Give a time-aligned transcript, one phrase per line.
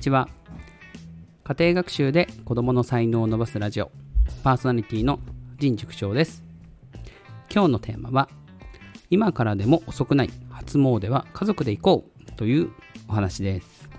[0.00, 0.28] ちは。
[1.44, 3.90] 家庭学習で子どもの才能を伸ばすラジオ
[4.42, 5.18] パーソナリティの
[5.58, 6.42] 陣塾長です。
[7.52, 8.28] 今日のテーマは
[9.10, 12.70] 今からでも遅くない初詣は家族で行こうという
[13.08, 13.90] お話です、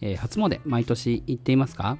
[0.00, 1.98] えー、初詣毎年行っていますか？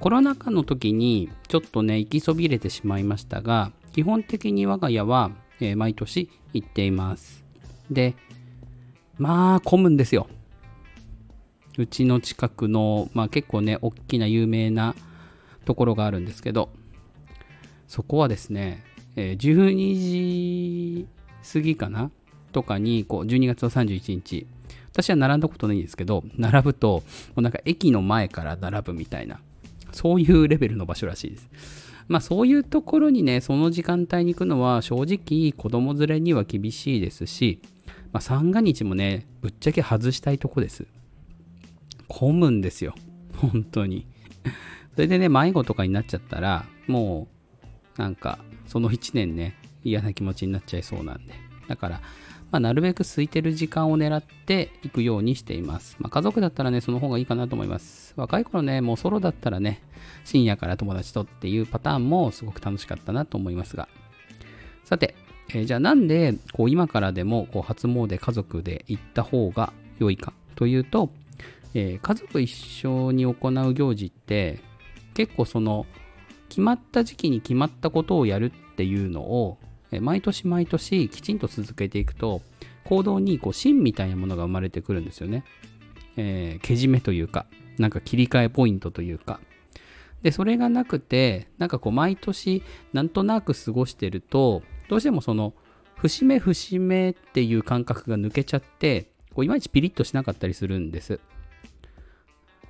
[0.00, 5.30] コロナ禍の時にちょっとね行きそびれてしまいましたが基本的に我が家は、
[5.60, 7.44] えー、毎年行っています。
[7.90, 8.16] で
[9.18, 10.26] まあ混むんですよ。
[11.78, 14.94] うちの近くの、まあ、結構ね大きな有名な
[15.64, 16.70] ところがあるんですけど
[17.88, 18.82] そこはですね、
[19.16, 21.06] えー、12時
[21.52, 22.10] 過ぎかな
[22.52, 24.46] とかにこう12月の31日
[24.92, 29.40] 私は並んだことないんですけど並ぶともうなんか駅の前から並ぶみたいな
[29.92, 31.48] そういうレベルの場所らしいです。
[32.08, 37.60] まあそういうところにねその時間帯に行くのは正直子供連れには厳しいですし、
[38.12, 40.86] まあ、三が日もねぶっちゃけ外したいとこです。
[42.12, 42.94] 混むんですよ。
[43.36, 44.06] 本当に。
[44.94, 47.28] それでね、迷子とかになっちゃったら、も
[47.96, 51.32] う、なんか、その1年ね、嫌な気持ちになっちゃいそうなんで。
[51.68, 52.00] だから、
[52.50, 55.96] まあ、なるべく空いてる時間を狙っていくようにしています。
[56.00, 58.12] まあ、家族だったらね、その方がいいかなと思います。
[58.16, 59.82] 若い頃ね、もうソロだったらね、
[60.24, 63.88] 深夜から友達とっていうパターンもすごく楽しかったなと思いますが。
[64.84, 65.14] さて、
[65.48, 71.10] えー、じゃあなんで、こう今からでもこう初詣家族で行った方が良いかというと、
[71.74, 74.60] えー、家族一緒に行う行事って
[75.14, 75.86] 結構その
[76.48, 79.58] 決まった時期に決まったことをやるっていうのを、
[79.90, 82.42] えー、毎年毎年きちんと続けていくと
[82.84, 85.44] 行動にこう芯みたいなものが生まれてくるんですよね。
[86.16, 87.46] えー、けじめというか
[87.78, 89.40] なんか切り替えポイントというか
[90.22, 92.62] でそれがなくてなんかこう毎年
[92.92, 95.54] なんとなく過ごしてるとどうしてもその
[95.96, 101.20] 節目節目っていう感覚が抜けちゃってこういまいちピリッとしなかったりするんです。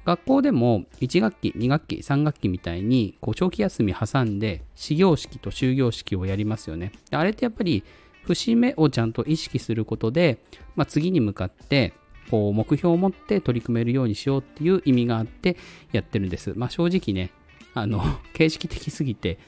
[0.04, 6.92] 学校でも1学期、2学期、3学期みたいにこう長期休み挟んで始業式と終業式をやりますよね。
[7.10, 7.84] あれってやっぱり
[8.24, 10.38] 節目をちゃんと意識することで、
[10.74, 11.92] まあ、次に向かって
[12.30, 15.56] こう目標を持って取り組めるようにしようっていう意味があって
[15.92, 16.52] やってるんです。
[16.56, 17.30] まあ、正直ね、
[17.74, 18.02] あの、
[18.34, 19.38] 形式的すぎて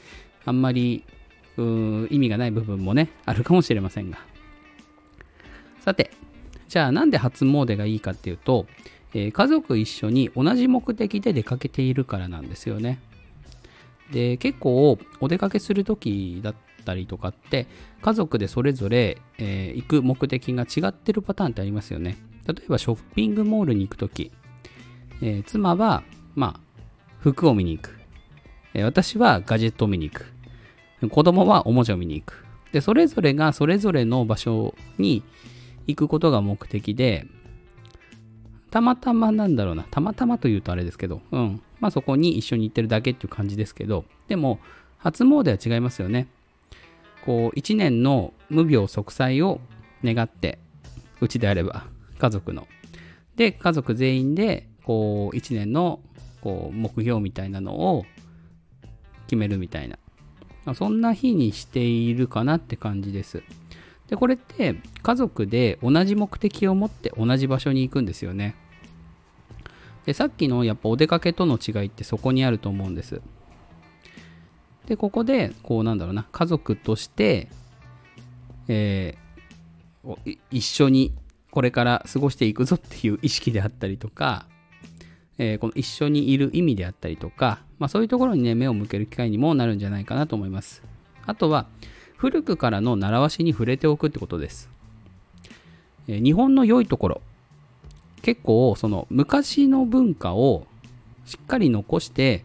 [0.45, 1.05] あんまり
[1.57, 4.19] 意味がない部分もね、あるかもしれませんが。
[5.81, 6.11] さて、
[6.69, 8.67] じゃあなんで初詣がいいかっていうと、
[9.15, 12.99] えー、家族一緒に同じ目的で出かけているからなんですよね。
[14.13, 16.55] で結構お出かけする時だっ
[16.85, 17.67] たりとかって
[18.03, 22.19] 家族でそれぞれ、えー、行く目的が違ってるパターンってありますよね。
[22.47, 24.31] 例えばショッピングモールに行く時、
[25.23, 26.03] えー、妻は
[26.35, 26.61] まあ
[27.21, 27.99] 服を見に行く、
[28.75, 30.35] えー、私はガジェットを見に行く
[31.09, 35.23] 子供はおもちゃを見に行くでそれぞれがそれぞれの場所に
[35.87, 37.27] 行くことが目的で
[38.75, 41.63] たまたまなんだろうな、たまたまというとあれですけど、うん。
[41.79, 44.59] まあそこに一緒に行ってるだけっていう感じですけど、でも、
[44.99, 46.27] 初詣は違いますよね。
[47.25, 49.61] こう、一年の無病息災を
[50.03, 50.59] 願って、
[51.21, 51.87] うちであれば、
[52.19, 52.67] 家族の。
[53.37, 56.01] で、家族全員で、こう、一年の、
[56.41, 58.05] こう、目標みたいなのを
[59.29, 60.75] 決めるみたいな。
[60.75, 63.45] そんな日にしているかなって感じです。
[64.09, 68.57] で、これって家族で同じ目的を持って同じ場所に行くんですよね。
[70.07, 73.21] でさっきのやっぱお出かけとの違いってそこにあると思うんです。
[74.87, 77.49] でここでこうなんだろうな家族として、
[78.69, 81.15] えー、一緒に
[81.51, 84.47] これから過ごしていくぞっていう意識であったりとか、
[85.39, 90.83] えー、この一緒にいる意味であったりとか、まあ、そういうところにね目を向ける機会にもなるんじゃないかなと思います。
[91.25, 91.67] あとは
[92.17, 94.69] 古くからの習わしに触れておくってことです。
[96.09, 97.23] えー、日本の良いところ
[98.25, 100.67] 結構その昔の文化を
[101.27, 102.43] しっかり残して、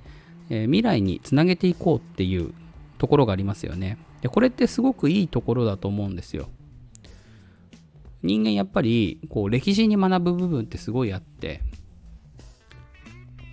[0.49, 2.53] えー、未来につなげていこうっていう
[2.97, 3.97] ところがありますよね。
[4.21, 6.49] でこれってすごくいいところだと思うんですよ。
[8.23, 11.61] 人間やっぱりこう歴史に学ぶ部分ってすごいあって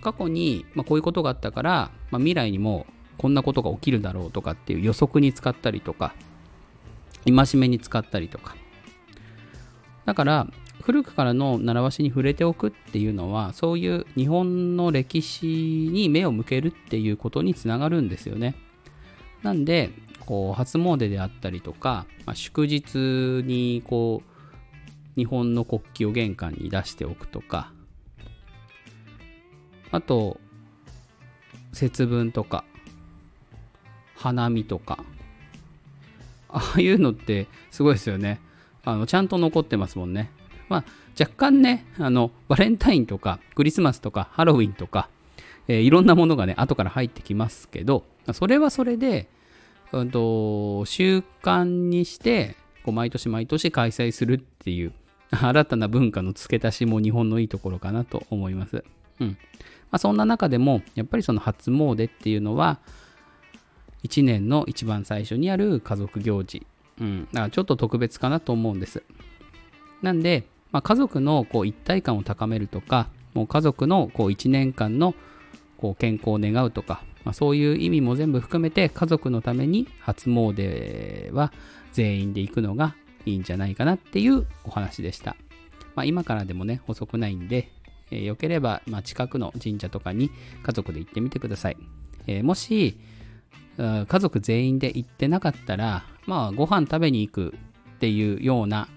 [0.01, 2.85] 過去に、まあ、こういうことがあったから、まあ、未来にも
[3.17, 6.13] こんなことが起きるだろうとかっていう予測に使ったりとか
[7.25, 8.57] 戒めに使ったりとか
[10.03, 10.47] だから
[10.87, 18.55] 古くからの習わしに触れておくっていうのはそういう日本の歴史に目を向けるっていうことにつながるんですよね。
[19.43, 19.89] なんで
[20.25, 22.95] こう初詣であったりとか、まあ、祝日
[23.45, 27.73] にこう日本の国旗を玄関に出しておくとか
[29.91, 30.39] あと
[31.73, 32.63] 節分とか
[34.15, 35.03] 花見とか
[36.47, 38.39] ああいうのってすごいですよね
[38.85, 40.31] あのちゃんと残ってますもんね
[40.69, 40.83] まあ、
[41.19, 45.09] 若干ね、あの、バレンタインとか、クリスマスとか、ハロウィンとか、
[45.67, 48.03] えー、いろんなものがね、後から入ってきますけど、
[48.33, 49.27] それはそれで、
[49.91, 54.93] うんと、習慣にして、こう毎年毎年開催するっていう、
[55.31, 58.83] 新たな文化の付け足しも日本のいいところかなと思います。
[59.19, 59.27] うん。
[59.29, 59.35] ま
[59.91, 62.79] あ、そんな中でも、やっぱりその初詣っていうのは、
[64.03, 66.65] 1年の一番最初にある家族行事。
[66.99, 67.27] うん。
[67.31, 69.03] だからちょっと特別かなと思うんです。
[70.01, 75.15] なんで、まあ、家族のこう一体感を高めるとか、もう家族のこう1年間の
[75.77, 81.51] こう健康を願うとか、まあ、そういう意味も全部含めて家族のために初詣は
[81.91, 85.35] 全員で行くのがいいんじゃないかなっていうお話でした。
[85.95, 87.71] まあ、今からでもね、遅くないんで、
[88.11, 90.31] えー、よければ、ま、近くの神社とかに
[90.63, 91.77] 家族で行ってみてください。
[92.27, 92.97] えー、もし、
[93.77, 97.53] 家族全員で行ってなかったら、まあ、ご飯食べに行く
[97.95, 98.87] っていうような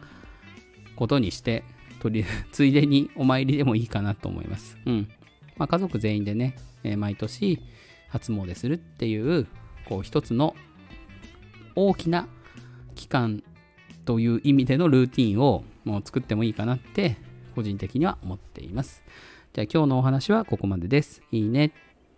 [1.01, 1.65] ことにして、
[1.99, 4.77] とり ついでにお参りでもいいかなと思います。
[4.85, 5.09] うん。
[5.57, 7.59] まあ、家族全員でね、えー、毎年
[8.09, 9.47] 初詣するっていう、
[9.87, 10.55] こう一つの
[11.75, 12.29] 大きな
[12.95, 13.43] 期間
[14.05, 17.17] という意味でのルーティンをもう作ってもいいかなって
[17.55, 19.03] 個人的には思っています。
[19.55, 21.23] じゃあ今日のお話はここまでです。
[21.33, 21.73] いいね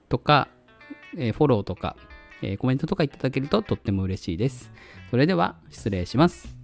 [0.09, 0.49] とか、
[1.17, 1.97] えー、フォローとか、
[2.43, 4.73] えー、コメントとかいただけるととっても嬉しいです。
[5.11, 6.62] それでは失礼します。